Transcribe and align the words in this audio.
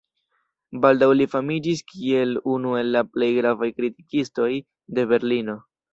Baldaŭ 0.85 1.09
li 1.17 1.27
famiĝis 1.33 1.83
kiel 1.91 2.33
unu 2.53 2.73
el 2.79 2.89
la 2.97 3.03
plej 3.13 3.27
gravaj 3.37 3.69
kritikistoj 3.81 4.49
de 4.97 5.07
Berlino. 5.13 5.61